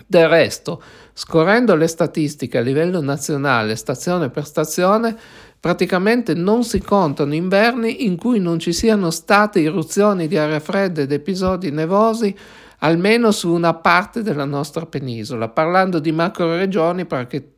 Del 0.07 0.29
resto, 0.29 0.83
scorrendo 1.13 1.75
le 1.77 1.87
statistiche 1.87 2.59
a 2.59 2.61
livello 2.61 3.01
nazionale, 3.01 3.77
stazione 3.77 4.29
per 4.29 4.45
stazione, 4.45 5.17
praticamente 5.59 6.35
non 6.35 6.63
si 6.63 6.81
contano 6.81 7.33
inverni 7.33 8.05
in 8.05 8.17
cui 8.17 8.39
non 8.39 8.59
ci 8.59 8.73
siano 8.73 9.11
state 9.11 9.61
irruzioni 9.61 10.29
di 10.29 10.37
aria 10.37 10.61
fredda 10.61 11.01
ed 11.01 11.13
episodi 11.13 11.71
nevosi 11.71 12.37
almeno 12.81 13.31
su 13.31 13.51
una 13.51 13.73
parte 13.73 14.23
della 14.23 14.45
nostra 14.45 14.85
penisola, 14.85 15.49
parlando 15.49 16.01
di 16.01 16.13
macro 16.13 16.55
regioni 16.55 17.07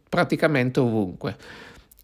praticamente 0.09 0.79
ovunque. 0.79 1.37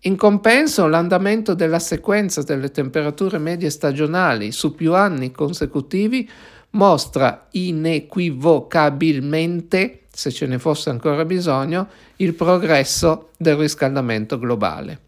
In 0.05 0.17
compenso, 0.17 0.89
l'andamento 0.89 1.55
della 1.55 1.79
sequenza 1.79 2.43
delle 2.43 2.73
temperature 2.73 3.39
medie 3.39 3.71
stagionali 3.71 4.51
su 4.51 4.75
più 4.75 4.95
anni 4.95 5.31
consecutivi 5.31 6.29
mostra 6.71 7.47
inequivocabilmente, 7.53 10.01
se 10.13 10.33
ce 10.33 10.47
ne 10.47 10.59
fosse 10.59 10.91
ancora 10.91 11.25
bisogno, 11.25 11.87
il 12.17 12.35
progresso 12.35 13.29
del 13.37 13.55
riscaldamento 13.55 14.41
globale. 14.41 15.03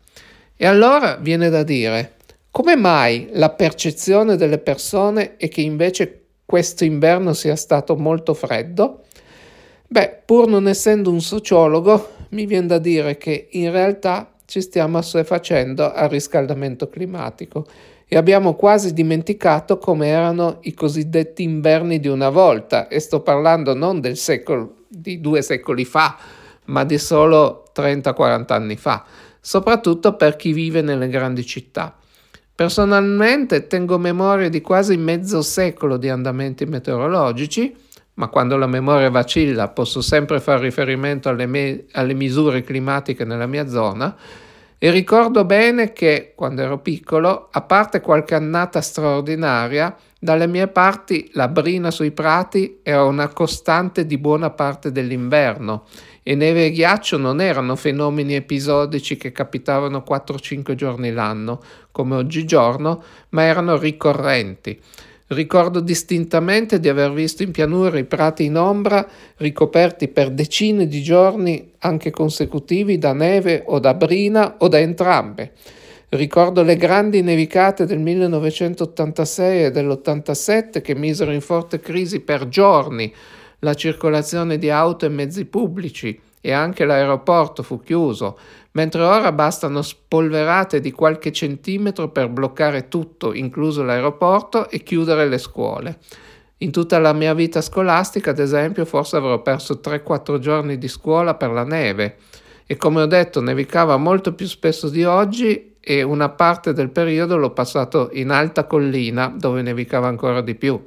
E 0.57 0.65
allora 0.65 1.17
viene 1.17 1.51
da 1.51 1.65
dire, 1.65 2.15
come 2.53 2.77
mai 2.77 3.31
la 3.33 3.51
percezione 3.51 4.37
delle 4.37 4.59
persone 4.59 5.37
è 5.37 5.49
che 5.49 5.61
invece 5.61 6.27
questo 6.45 6.85
inverno 6.85 7.33
sia 7.33 7.57
stato 7.57 7.97
molto 7.97 8.33
freddo? 8.33 9.07
Beh, 9.89 10.23
pur 10.25 10.47
non 10.47 10.69
essendo 10.69 11.11
un 11.11 11.21
sociologo, 11.21 12.11
mi 12.29 12.47
viene 12.47 12.69
da 12.69 12.79
dire 12.79 13.17
che 13.17 13.49
in 13.51 13.73
realtà 13.73 14.29
ci 14.55 14.61
stiamo 14.61 14.99
assuefacendo 14.99 15.93
al 15.93 16.09
riscaldamento 16.09 16.89
climatico 16.89 17.67
e 18.07 18.17
abbiamo 18.17 18.55
quasi 18.55 18.93
dimenticato 18.93 19.79
come 19.79 20.07
erano 20.07 20.59
i 20.61 20.75
cosiddetti 20.75 21.43
inverni 21.43 21.99
di 21.99 22.07
una 22.07 22.29
volta 22.29 22.87
e 22.87 23.01
sto 23.01 23.21
parlando 23.21 23.75
non 23.75 24.01
del 24.01 24.17
secolo 24.17 24.85
di 24.87 25.21
due 25.21 25.43
secoli 25.43 25.85
fa, 25.85 26.17
ma 26.67 26.85
di 26.85 26.99
solo 26.99 27.65
30-40 27.75 28.53
anni 28.53 28.77
fa, 28.77 29.05
soprattutto 29.41 30.15
per 30.15 30.37
chi 30.37 30.53
vive 30.53 30.83
nelle 30.83 31.09
grandi 31.09 31.45
città. 31.45 31.93
Personalmente 32.55 33.67
tengo 33.67 33.99
memoria 33.99 34.49
di 34.49 34.61
quasi 34.61 34.97
mezzo 34.97 35.43
secolo 35.43 35.97
di 35.97 36.09
andamenti 36.09 36.65
meteorologici, 36.65 37.75
ma 38.15 38.29
quando 38.29 38.57
la 38.57 38.67
memoria 38.67 39.11
vacilla 39.11 39.69
posso 39.69 40.01
sempre 40.01 40.41
fare 40.41 40.63
riferimento 40.63 41.29
alle, 41.29 41.47
me- 41.47 41.85
alle 41.93 42.15
misure 42.15 42.63
climatiche 42.63 43.25
nella 43.25 43.47
mia 43.47 43.67
zona 43.69 44.17
e 44.85 44.91
ricordo 44.91 45.47
bene 45.47 45.95
che 45.95 46.35
quando 46.37 46.61
ero 46.61 46.79
piccolo, 46.79 47.49
a 47.51 47.63
parte 47.63 48.03
qualche 48.03 48.35
annata 48.35 48.83
straordinaria, 48.83 49.97
dalle 50.19 50.47
mie 50.47 50.69
parti 50.69 51.31
la 51.33 51.49
brina 51.49 51.91
sui 51.91 52.11
prati 52.11 52.81
era 52.83 53.05
una 53.05 53.29
costante 53.29 54.05
di 54.05 54.19
buona 54.19 54.51
parte 54.51 54.93
dell'inverno 54.93 55.87
e 56.23 56.35
neve 56.35 56.67
e 56.67 56.71
ghiaccio 56.71 57.17
non 57.17 57.41
erano 57.41 57.77
fenomeni 57.77 58.35
episodici 58.35 59.17
che 59.17 59.33
capitavano 59.33 60.05
4-5 60.07 60.75
giorni 60.75 61.13
l'anno, 61.13 61.63
come 61.91 62.17
oggigiorno, 62.17 63.03
ma 63.31 63.43
erano 63.43 63.79
ricorrenti. 63.79 64.79
Ricordo 65.35 65.81
distintamente 65.81 66.79
di 66.79 66.89
aver 66.89 67.13
visto 67.13 67.43
in 67.43 67.51
pianura 67.51 67.99
i 67.99 68.05
prati 68.05 68.45
in 68.45 68.57
ombra 68.57 69.05
ricoperti 69.39 70.07
per 70.07 70.31
decine 70.31 70.87
di 70.87 71.03
giorni 71.03 71.73
anche 71.79 72.11
consecutivi 72.11 72.99
da 72.99 73.13
neve 73.13 73.65
o 73.67 73.81
da 73.81 73.95
brina 73.95 74.55
o 74.59 74.69
da 74.69 74.79
entrambe. 74.79 75.53
Ricordo 76.11 76.63
le 76.63 76.77
grandi 76.77 77.21
nevicate 77.21 77.85
del 77.85 77.99
1986 77.99 79.65
e 79.65 79.71
dell'87 79.73 80.81
che 80.81 80.95
misero 80.95 81.33
in 81.33 81.41
forte 81.41 81.81
crisi 81.81 82.21
per 82.21 82.47
giorni 82.47 83.13
la 83.59 83.75
circolazione 83.75 84.57
di 84.57 84.71
auto 84.71 85.05
e 85.05 85.09
mezzi 85.09 85.47
pubblici 85.47 86.17
e 86.41 86.53
anche 86.53 86.85
l'aeroporto 86.85 87.65
fu 87.65 87.81
chiuso, 87.81 88.39
mentre 88.75 89.03
ora 89.03 89.33
bastano 89.33 89.83
spolverate 89.83 90.81
di 90.81 90.91
qualche 90.91 91.33
centimetro 91.33 92.09
per 92.09 92.29
bloccare 92.29 92.89
tutto, 92.89 93.33
incluso 93.33 93.83
l'aeroporto, 93.83 94.69
e 94.69 94.83
chiudere 94.83 95.27
le 95.29 95.39
scuole. 95.39 95.99
In 96.59 96.71
tutta 96.71 96.99
la 96.99 97.13
mia 97.13 97.35
vita 97.35 97.61
scolastica, 97.61 98.31
ad 98.31 98.39
esempio, 98.39 98.85
forse 98.85 99.17
avrò 99.17 99.43
perso 99.43 99.81
3-4 99.83 100.39
giorni 100.39 100.79
di 100.79 100.89
scuola 100.89 101.35
per 101.35 101.51
la 101.51 101.65
neve 101.65 102.17
e 102.67 102.77
come 102.77 103.03
ho 103.03 103.07
detto 103.07 103.43
nevicava 103.43 103.97
molto 103.97 104.33
più 104.33 104.47
spesso 104.47 104.89
di 104.89 105.05
oggi 105.05 105.77
e 105.81 106.03
una 106.03 106.31
parte 106.31 106.73
del 106.73 106.89
periodo 106.89 107.37
l'ho 107.37 107.51
passato 107.51 108.09
in 108.13 108.31
alta 108.31 108.65
collina 108.67 109.33
dove 109.37 109.61
nevicava 109.61 110.09
ancora 110.09 110.41
di 110.41 110.55
più. 110.55 110.83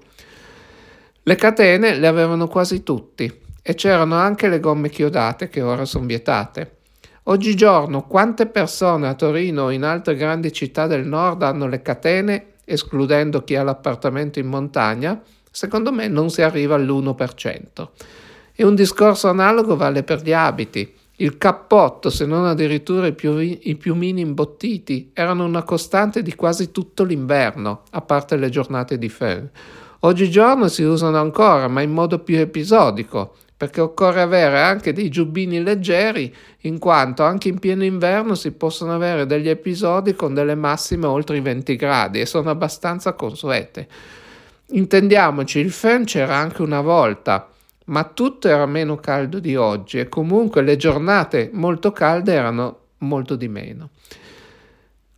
Le 1.22 1.36
catene 1.36 1.96
le 1.96 2.08
avevano 2.08 2.48
quasi 2.48 2.82
tutti 2.82 3.32
e 3.62 3.76
c'erano 3.76 4.16
anche 4.16 4.48
le 4.48 4.60
gomme 4.60 4.90
chiodate 4.90 5.50
che 5.50 5.62
ora 5.62 5.86
sono 5.86 6.06
vietate. 6.06 6.77
Oggigiorno 7.30 8.04
quante 8.04 8.46
persone 8.46 9.06
a 9.06 9.14
Torino 9.14 9.64
o 9.64 9.72
in 9.72 9.84
altre 9.84 10.16
grandi 10.16 10.54
città 10.54 10.88
del 10.88 11.06
nord 11.06 11.44
hanno 11.44 11.68
le 11.68 11.82
catene, 11.82 12.54
escludendo 12.64 13.44
chi 13.44 13.56
ha 13.56 13.64
l'appartamento 13.64 14.40
in 14.40 14.48
montagna? 14.48 15.22
Secondo 15.52 15.92
me 15.92 16.08
non 16.08 16.30
si 16.30 16.42
arriva 16.42 16.76
all'1%. 16.76 17.88
E 18.56 18.64
un 18.64 18.76
discorso 18.76 19.28
analogo 19.28 19.76
vale 19.76 20.04
per 20.04 20.22
gli 20.22 20.32
abiti. 20.32 20.90
Il 21.18 21.38
cappotto, 21.38 22.10
se 22.10 22.26
non 22.26 22.46
addirittura 22.46 23.08
i, 23.08 23.14
piumi, 23.14 23.60
i 23.64 23.76
piumini 23.76 24.22
imbottiti, 24.22 25.12
erano 25.14 25.44
una 25.44 25.64
costante 25.64 26.22
di 26.22 26.34
quasi 26.34 26.72
tutto 26.72 27.04
l'inverno, 27.04 27.82
a 27.92 28.00
parte 28.00 28.38
le 28.38 28.48
giornate 28.48 28.98
di 28.98 29.10
febbre. 29.10 29.52
Oggigiorno 30.02 30.70
si 30.70 30.84
usano 30.84 31.20
ancora, 31.20 31.68
ma 31.68 31.82
in 31.82 31.92
modo 31.92 32.20
più 32.20 32.38
episodico, 32.38 33.36
perché 33.58 33.82
occorre 33.82 34.22
avere 34.22 34.62
anche 34.62 34.94
dei 34.94 35.10
giubbini 35.10 35.64
leggeri, 35.64 36.34
in 36.62 36.78
quanto 36.78 37.24
anche 37.24 37.48
in 37.48 37.58
pieno 37.58 37.84
inverno 37.84 38.36
si 38.36 38.52
possono 38.52 38.94
avere 38.94 39.26
degli 39.26 39.50
episodi 39.50 40.14
con 40.14 40.36
delle 40.36 40.54
massime 40.54 41.08
oltre 41.08 41.38
i 41.38 41.42
20 41.42 41.76
gradi 41.76 42.22
e 42.22 42.28
sono 42.28 42.52
abbastanza 42.52 43.14
consuete. 43.14 43.88
Intendiamoci, 44.70 45.60
il 45.60 45.72
fan 45.72 46.06
c'era 46.06 46.36
anche 46.36 46.62
una 46.62 46.82
volta, 46.82 47.50
ma 47.86 48.04
tutto 48.04 48.48
era 48.48 48.68
meno 48.68 48.98
caldo 48.98 49.40
di 49.40 49.56
oggi 49.56 49.98
e 49.98 50.08
comunque 50.08 50.62
le 50.62 50.78
giornate 50.78 51.50
molto 51.54 51.92
calde 51.92 52.34
erano 52.34 52.80
molto 53.00 53.36
di 53.36 53.48
meno. 53.48 53.90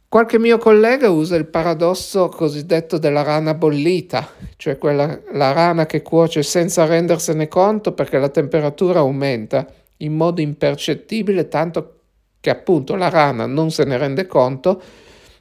Qualche 0.10 0.40
mio 0.40 0.58
collega 0.58 1.12
usa 1.12 1.36
il 1.36 1.46
paradosso 1.46 2.30
cosiddetto 2.30 2.98
della 2.98 3.22
rana 3.22 3.54
bollita, 3.54 4.28
cioè 4.58 4.76
quella, 4.80 5.20
la 5.34 5.52
rana 5.52 5.86
che 5.86 6.02
cuoce 6.02 6.42
senza 6.42 6.86
rendersene 6.86 7.48
conto 7.48 7.92
perché 7.92 8.18
la 8.18 8.30
temperatura 8.30 9.02
aumenta 9.02 9.68
in 9.98 10.16
modo 10.16 10.42
impercettibile, 10.42 11.48
tanto 11.48 11.98
che 12.40 12.50
appunto 12.50 12.96
la 12.96 13.10
rana 13.10 13.46
non 13.46 13.70
se 13.70 13.84
ne 13.84 14.00
rende 14.00 14.26
conto 14.26 14.82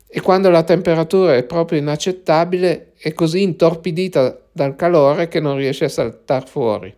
e 0.07 0.21
quando 0.21 0.51
la 0.51 0.65
temperatura 0.65 1.35
è 1.35 1.45
proprio 1.45 1.79
inaccettabile 1.79 2.93
è 2.99 3.15
così 3.15 3.41
intorpidita 3.41 4.39
dal 4.53 4.77
calore 4.77 5.29
che 5.29 5.41
non 5.41 5.57
riesce 5.57 5.87
a 5.87 5.89
saltare 5.89 6.45
fuori. 6.47 6.95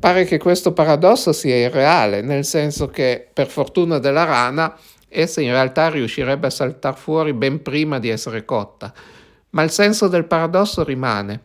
Pare 0.00 0.24
che 0.24 0.38
questo 0.38 0.72
paradosso 0.72 1.34
sia 1.34 1.56
irreale, 1.56 2.22
nel 2.22 2.46
senso 2.46 2.88
che 2.88 3.28
per 3.30 3.48
fortuna 3.48 3.98
della 3.98 4.24
rana 4.24 4.74
essa 5.10 5.40
in 5.40 5.50
realtà 5.50 5.90
riuscirebbe 5.90 6.46
a 6.46 6.50
saltare 6.50 6.96
fuori 6.96 7.32
ben 7.32 7.60
prima 7.62 7.98
di 7.98 8.08
essere 8.08 8.44
cotta. 8.44 8.92
Ma 9.50 9.62
il 9.62 9.70
senso 9.70 10.06
del 10.06 10.24
paradosso 10.24 10.84
rimane. 10.84 11.42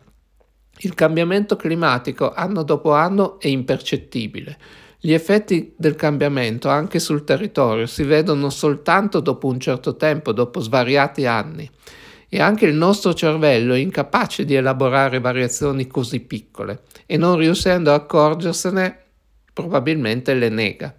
Il 0.78 0.94
cambiamento 0.94 1.56
climatico 1.56 2.32
anno 2.32 2.62
dopo 2.62 2.92
anno 2.92 3.40
è 3.40 3.48
impercettibile. 3.48 4.56
Gli 5.00 5.12
effetti 5.12 5.74
del 5.76 5.96
cambiamento 5.96 6.68
anche 6.68 7.00
sul 7.00 7.24
territorio 7.24 7.86
si 7.86 8.04
vedono 8.04 8.50
soltanto 8.50 9.20
dopo 9.20 9.48
un 9.48 9.58
certo 9.58 9.96
tempo, 9.96 10.32
dopo 10.32 10.60
svariati 10.60 11.26
anni. 11.26 11.68
E 12.28 12.40
anche 12.40 12.66
il 12.66 12.74
nostro 12.74 13.14
cervello 13.14 13.74
è 13.74 13.78
incapace 13.78 14.44
di 14.44 14.54
elaborare 14.54 15.20
variazioni 15.20 15.86
così 15.86 16.20
piccole 16.20 16.82
e 17.06 17.16
non 17.16 17.36
riuscendo 17.36 17.90
a 17.90 17.94
accorgersene 17.94 18.98
probabilmente 19.52 20.34
le 20.34 20.48
nega. 20.48 20.94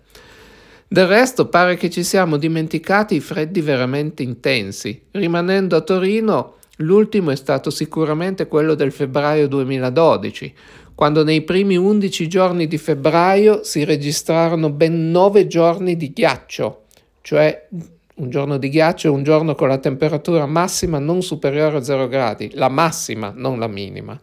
Del 0.89 1.05
resto 1.05 1.49
pare 1.49 1.75
che 1.75 1.89
ci 1.89 2.01
siamo 2.01 2.37
dimenticati 2.37 3.15
i 3.15 3.19
freddi 3.19 3.59
veramente 3.59 4.23
intensi. 4.23 5.03
Rimanendo 5.11 5.75
a 5.75 5.81
Torino, 5.81 6.55
l'ultimo 6.77 7.31
è 7.31 7.35
stato 7.35 7.69
sicuramente 7.69 8.47
quello 8.47 8.73
del 8.73 8.93
febbraio 8.93 9.49
2012, 9.49 10.53
quando 10.95 11.25
nei 11.25 11.41
primi 11.41 11.75
11 11.75 12.27
giorni 12.29 12.67
di 12.67 12.77
febbraio 12.77 13.63
si 13.63 13.83
registrarono 13.83 14.69
ben 14.69 15.11
9 15.11 15.47
giorni 15.47 15.97
di 15.97 16.13
ghiaccio, 16.13 16.85
cioè 17.21 17.67
un 18.15 18.29
giorno 18.29 18.57
di 18.57 18.69
ghiaccio 18.69 19.07
è 19.07 19.11
un 19.11 19.23
giorno 19.23 19.55
con 19.55 19.67
la 19.67 19.79
temperatura 19.79 20.45
massima 20.45 20.99
non 20.99 21.21
superiore 21.21 21.77
a 21.77 21.83
0 21.83 22.07
gradi, 22.07 22.51
la 22.53 22.69
massima, 22.69 23.33
non 23.35 23.59
la 23.59 23.67
minima. 23.67 24.17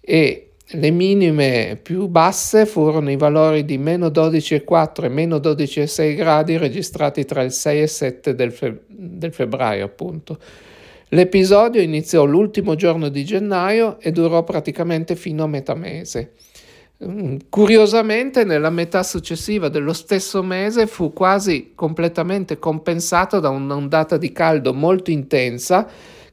E 0.00 0.53
le 0.66 0.90
minime 0.90 1.78
più 1.80 2.06
basse 2.06 2.64
furono 2.64 3.10
i 3.10 3.16
valori 3.16 3.64
di 3.64 3.76
meno 3.76 4.08
12,4 4.08 5.04
e 5.04 5.08
meno 5.08 5.36
12,6 5.36 6.14
gradi 6.14 6.56
registrati 6.56 7.24
tra 7.24 7.42
il 7.42 7.52
6 7.52 7.82
e 7.82 7.86
7 7.86 8.34
del, 8.34 8.50
fe- 8.50 8.80
del 8.86 9.32
febbraio, 9.32 9.84
appunto. 9.84 10.38
L'episodio 11.08 11.82
iniziò 11.82 12.24
l'ultimo 12.24 12.74
giorno 12.76 13.08
di 13.08 13.24
gennaio 13.24 14.00
e 14.00 14.10
durò 14.10 14.42
praticamente 14.42 15.16
fino 15.16 15.44
a 15.44 15.46
metà 15.46 15.74
mese. 15.74 16.32
Mm, 17.04 17.36
curiosamente, 17.50 18.44
nella 18.44 18.70
metà 18.70 19.02
successiva 19.02 19.68
dello 19.68 19.92
stesso 19.92 20.42
mese 20.42 20.86
fu 20.86 21.12
quasi 21.12 21.72
completamente 21.74 22.58
compensato 22.58 23.38
da 23.38 23.50
un'ondata 23.50 24.16
di 24.16 24.32
caldo 24.32 24.72
molto 24.72 25.10
intensa 25.10 25.86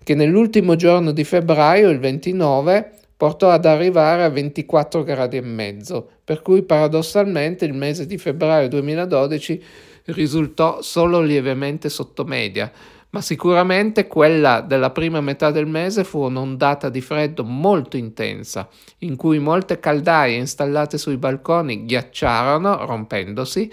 che 0.03 0.15
nell'ultimo 0.15 0.75
giorno 0.75 1.11
di 1.11 1.23
febbraio, 1.23 1.89
il 1.89 1.99
29, 1.99 2.91
portò 3.21 3.51
ad 3.51 3.65
arrivare 3.65 4.23
a 4.23 4.29
24 4.29 5.03
gradi 5.03 5.37
e 5.37 5.41
mezzo, 5.41 6.09
per 6.23 6.41
cui 6.41 6.63
paradossalmente 6.63 7.65
il 7.65 7.73
mese 7.75 8.07
di 8.07 8.17
febbraio 8.17 8.67
2012 8.67 9.63
risultò 10.05 10.81
solo 10.81 11.21
lievemente 11.21 11.87
sotto 11.89 12.23
media, 12.23 12.71
ma 13.11 13.21
sicuramente 13.21 14.07
quella 14.07 14.61
della 14.61 14.89
prima 14.89 15.21
metà 15.21 15.51
del 15.51 15.67
mese 15.67 16.03
fu 16.03 16.21
un'ondata 16.23 16.89
di 16.89 16.99
freddo 16.99 17.43
molto 17.43 17.95
intensa, 17.95 18.67
in 19.01 19.15
cui 19.15 19.37
molte 19.37 19.79
caldaie 19.79 20.37
installate 20.37 20.97
sui 20.97 21.17
balconi 21.17 21.85
ghiacciarono, 21.85 22.87
rompendosi, 22.87 23.71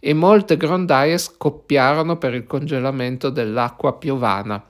e 0.00 0.14
molte 0.14 0.56
grondaie 0.56 1.18
scoppiarono 1.18 2.16
per 2.16 2.32
il 2.32 2.46
congelamento 2.46 3.28
dell'acqua 3.28 3.92
piovana. 3.92 4.64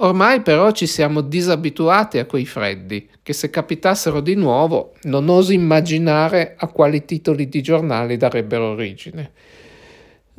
Ormai 0.00 0.42
però 0.42 0.70
ci 0.70 0.86
siamo 0.86 1.22
disabituati 1.22 2.18
a 2.18 2.24
quei 2.24 2.46
freddi, 2.46 3.08
che 3.20 3.32
se 3.32 3.50
capitassero 3.50 4.20
di 4.20 4.36
nuovo 4.36 4.92
non 5.02 5.28
oso 5.28 5.52
immaginare 5.52 6.54
a 6.56 6.68
quali 6.68 7.04
titoli 7.04 7.48
di 7.48 7.60
giornali 7.60 8.16
darebbero 8.16 8.70
origine. 8.70 9.32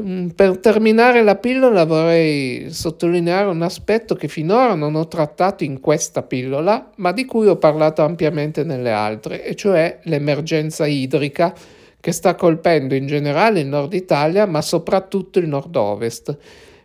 Mm, 0.02 0.28
per 0.30 0.60
terminare 0.60 1.24
la 1.24 1.36
pillola 1.36 1.84
vorrei 1.84 2.72
sottolineare 2.72 3.50
un 3.50 3.62
aspetto 3.62 4.16
che 4.16 4.30
finora 4.30 4.76
non 4.76 4.96
ho 4.96 5.10
trattato 5.10 5.66
in 5.66 5.82
questa 5.82 6.24
pillola, 6.24 6.92
ma 6.96 7.12
di 7.12 7.26
cui 7.26 7.48
ho 7.48 7.58
parlato 7.58 8.02
ampiamente 8.02 8.64
nelle 8.64 8.92
altre, 8.92 9.44
e 9.44 9.56
cioè 9.56 10.00
l'emergenza 10.04 10.86
idrica 10.86 11.54
che 12.00 12.12
sta 12.14 12.34
colpendo 12.36 12.96
in 12.96 13.08
generale 13.08 13.60
il 13.60 13.68
nord 13.68 13.92
Italia, 13.92 14.46
ma 14.46 14.62
soprattutto 14.62 15.38
il 15.38 15.50
nord-ovest 15.50 16.38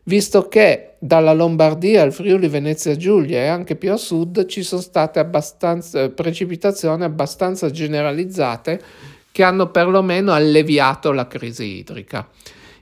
visto 0.05 0.49
che 0.49 0.95
dalla 0.99 1.33
Lombardia 1.33 2.03
al 2.03 2.13
Friuli 2.13 2.49
Venezia 2.49 2.97
Giulia 2.97 3.41
e 3.41 3.47
anche 3.47 3.77
più 3.77 3.93
a 3.93 3.97
sud 3.97 4.47
ci 4.47 4.63
sono 4.63 4.81
state 4.81 5.19
abbastanza, 5.19 6.09
precipitazioni 6.11 7.05
abbastanza 7.05 7.71
generalizzate 7.71 8.81
che 9.31 9.43
hanno 9.43 9.71
perlomeno 9.71 10.33
alleviato 10.33 11.13
la 11.13 11.27
crisi 11.27 11.79
idrica. 11.79 12.27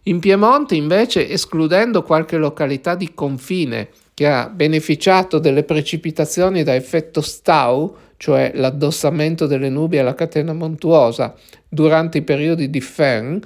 In 0.04 0.18
Piemonte 0.18 0.74
invece, 0.74 1.28
escludendo 1.28 2.02
qualche 2.02 2.36
località 2.36 2.94
di 2.94 3.14
confine 3.14 3.88
che 4.14 4.26
ha 4.26 4.48
beneficiato 4.48 5.38
delle 5.38 5.62
precipitazioni 5.62 6.62
da 6.62 6.74
effetto 6.74 7.20
Stau, 7.20 7.96
cioè 8.16 8.52
l'addossamento 8.54 9.46
delle 9.46 9.68
nubi 9.68 9.98
alla 9.98 10.14
catena 10.14 10.52
montuosa 10.52 11.34
durante 11.68 12.18
i 12.18 12.22
periodi 12.22 12.68
di 12.68 12.80
Fern, 12.80 13.40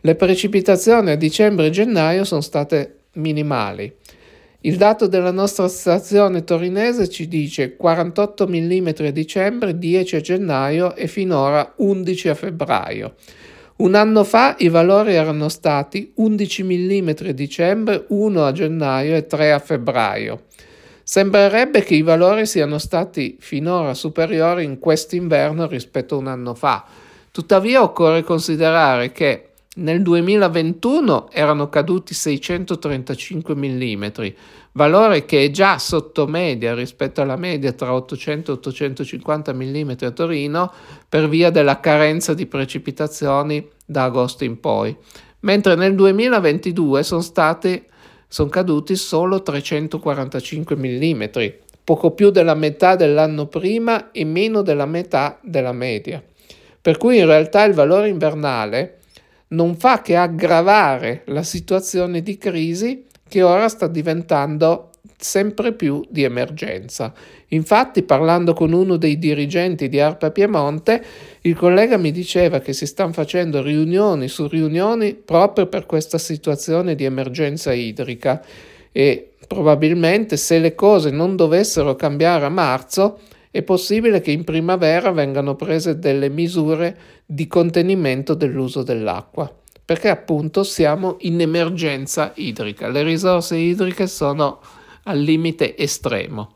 le 0.00 0.14
precipitazioni 0.14 1.10
a 1.10 1.16
dicembre 1.16 1.66
e 1.66 1.70
gennaio 1.70 2.24
sono 2.24 2.40
state 2.40 2.96
minimali. 3.16 3.92
Il 4.60 4.76
dato 4.78 5.06
della 5.06 5.30
nostra 5.30 5.68
stazione 5.68 6.42
torinese 6.42 7.08
ci 7.08 7.28
dice 7.28 7.76
48 7.76 8.48
mm 8.48 8.88
a 8.98 9.10
dicembre, 9.10 9.78
10 9.78 10.16
a 10.16 10.20
gennaio 10.20 10.94
e 10.96 11.06
finora 11.06 11.74
11 11.76 12.28
a 12.30 12.34
febbraio. 12.34 13.14
Un 13.76 13.94
anno 13.94 14.24
fa 14.24 14.56
i 14.58 14.68
valori 14.68 15.14
erano 15.14 15.48
stati 15.50 16.10
11 16.16 16.62
mm 16.64 17.10
a 17.28 17.32
dicembre, 17.32 18.06
1 18.08 18.44
a 18.44 18.52
gennaio 18.52 19.14
e 19.14 19.26
3 19.26 19.52
a 19.52 19.58
febbraio. 19.58 20.44
Sembrerebbe 21.02 21.84
che 21.84 21.94
i 21.94 22.02
valori 22.02 22.46
siano 22.46 22.78
stati 22.78 23.36
finora 23.38 23.94
superiori 23.94 24.64
in 24.64 24.80
quest'inverno 24.80 25.68
rispetto 25.68 26.16
a 26.16 26.18
un 26.18 26.26
anno 26.26 26.54
fa. 26.54 26.84
Tuttavia 27.30 27.82
occorre 27.82 28.22
considerare 28.22 29.12
che 29.12 29.50
nel 29.78 30.02
2021 30.02 31.28
erano 31.32 31.68
caduti 31.68 32.14
635 32.14 33.54
mm, 33.54 34.04
valore 34.72 35.24
che 35.24 35.44
è 35.44 35.50
già 35.50 35.78
sotto 35.78 36.26
media 36.26 36.74
rispetto 36.74 37.20
alla 37.20 37.36
media 37.36 37.72
tra 37.72 37.92
800 37.92 38.50
e 38.50 38.54
850 38.54 39.52
mm 39.52 39.92
a 40.00 40.10
Torino 40.10 40.72
per 41.08 41.28
via 41.28 41.50
della 41.50 41.80
carenza 41.80 42.32
di 42.32 42.46
precipitazioni 42.46 43.68
da 43.84 44.04
agosto 44.04 44.44
in 44.44 44.60
poi, 44.60 44.96
mentre 45.40 45.74
nel 45.74 45.94
2022 45.94 47.02
sono 47.02 47.20
stati 47.20 47.84
sono 48.28 48.48
caduti 48.48 48.96
solo 48.96 49.42
345 49.42 50.76
mm, 50.76 51.22
poco 51.84 52.10
più 52.12 52.30
della 52.30 52.54
metà 52.54 52.96
dell'anno 52.96 53.46
prima 53.46 54.10
e 54.10 54.24
meno 54.24 54.62
della 54.62 54.86
metà 54.86 55.38
della 55.42 55.72
media. 55.72 56.22
Per 56.80 56.96
cui 56.98 57.18
in 57.18 57.26
realtà 57.26 57.64
il 57.64 57.74
valore 57.74 58.08
invernale 58.08 59.00
non 59.48 59.76
fa 59.76 60.02
che 60.02 60.16
aggravare 60.16 61.22
la 61.26 61.42
situazione 61.42 62.22
di 62.22 62.36
crisi 62.36 63.04
che 63.28 63.42
ora 63.42 63.68
sta 63.68 63.86
diventando 63.86 64.90
sempre 65.18 65.72
più 65.72 66.04
di 66.08 66.24
emergenza. 66.24 67.12
Infatti, 67.48 68.02
parlando 68.02 68.52
con 68.52 68.72
uno 68.72 68.96
dei 68.96 69.18
dirigenti 69.18 69.88
di 69.88 70.00
ARPA 70.00 70.30
Piemonte, 70.30 71.02
il 71.42 71.56
collega 71.56 71.96
mi 71.96 72.12
diceva 72.12 72.58
che 72.58 72.72
si 72.72 72.86
stanno 72.86 73.12
facendo 73.12 73.62
riunioni 73.62 74.28
su 74.28 74.46
riunioni 74.46 75.14
proprio 75.14 75.66
per 75.66 75.86
questa 75.86 76.18
situazione 76.18 76.94
di 76.94 77.04
emergenza 77.04 77.72
idrica 77.72 78.42
e 78.92 79.30
probabilmente 79.46 80.36
se 80.36 80.58
le 80.58 80.74
cose 80.74 81.10
non 81.10 81.36
dovessero 81.36 81.94
cambiare 81.94 82.44
a 82.44 82.50
marzo, 82.50 83.20
è 83.56 83.62
possibile 83.62 84.20
che 84.20 84.32
in 84.32 84.44
primavera 84.44 85.10
vengano 85.12 85.54
prese 85.54 85.98
delle 85.98 86.28
misure 86.28 86.98
di 87.24 87.46
contenimento 87.46 88.34
dell'uso 88.34 88.82
dell'acqua 88.82 89.50
perché 89.86 90.08
appunto 90.08 90.64
siamo 90.64 91.16
in 91.20 91.40
emergenza 91.40 92.32
idrica, 92.34 92.88
le 92.88 93.04
risorse 93.04 93.56
idriche 93.56 94.08
sono 94.08 94.60
al 95.04 95.20
limite 95.20 95.76
estremo. 95.76 96.54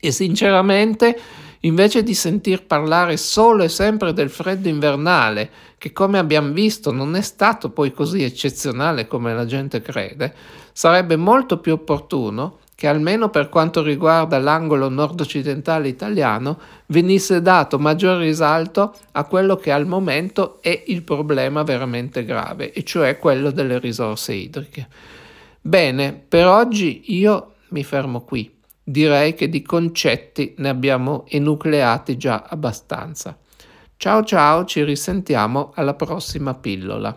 E 0.00 0.10
sinceramente, 0.10 1.16
invece 1.60 2.02
di 2.02 2.14
sentir 2.14 2.66
parlare 2.66 3.16
solo 3.16 3.62
e 3.62 3.68
sempre 3.68 4.12
del 4.12 4.28
freddo 4.28 4.68
invernale, 4.68 5.50
che 5.78 5.92
come 5.92 6.18
abbiamo 6.18 6.52
visto 6.52 6.90
non 6.90 7.14
è 7.14 7.20
stato 7.20 7.70
poi 7.70 7.92
così 7.92 8.24
eccezionale 8.24 9.06
come 9.06 9.32
la 9.32 9.46
gente 9.46 9.80
crede, 9.80 10.34
sarebbe 10.72 11.14
molto 11.14 11.60
più 11.60 11.74
opportuno 11.74 12.58
che 12.82 12.88
almeno 12.88 13.30
per 13.30 13.48
quanto 13.48 13.80
riguarda 13.80 14.40
l'angolo 14.40 14.88
nord-occidentale 14.88 15.86
italiano 15.86 16.58
venisse 16.86 17.40
dato 17.40 17.78
maggior 17.78 18.18
risalto 18.18 18.92
a 19.12 19.22
quello 19.22 19.54
che 19.54 19.70
al 19.70 19.86
momento 19.86 20.60
è 20.60 20.82
il 20.88 21.04
problema 21.04 21.62
veramente 21.62 22.24
grave, 22.24 22.72
e 22.72 22.82
cioè 22.82 23.18
quello 23.18 23.52
delle 23.52 23.78
risorse 23.78 24.32
idriche. 24.32 24.88
Bene, 25.60 26.12
per 26.12 26.48
oggi 26.48 27.14
io 27.14 27.52
mi 27.68 27.84
fermo 27.84 28.22
qui. 28.22 28.52
Direi 28.82 29.34
che 29.34 29.48
di 29.48 29.62
concetti 29.62 30.56
ne 30.58 30.68
abbiamo 30.68 31.24
enucleati 31.28 32.16
già 32.16 32.46
abbastanza. 32.48 33.38
Ciao 33.96 34.24
ciao, 34.24 34.64
ci 34.64 34.82
risentiamo 34.82 35.70
alla 35.76 35.94
prossima 35.94 36.54
pillola. 36.54 37.16